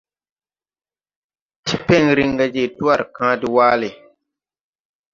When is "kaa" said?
3.15-3.35